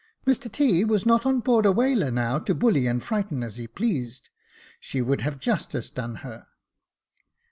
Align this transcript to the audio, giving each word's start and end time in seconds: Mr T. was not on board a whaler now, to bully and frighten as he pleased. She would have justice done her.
Mr 0.25 0.51
T. 0.51 0.83
was 0.83 1.05
not 1.05 1.27
on 1.27 1.41
board 1.41 1.63
a 1.63 1.71
whaler 1.71 2.09
now, 2.09 2.39
to 2.39 2.55
bully 2.55 2.87
and 2.87 3.03
frighten 3.03 3.43
as 3.43 3.57
he 3.57 3.67
pleased. 3.67 4.31
She 4.79 4.99
would 4.99 5.21
have 5.21 5.37
justice 5.39 5.91
done 5.91 6.15
her. 6.25 6.47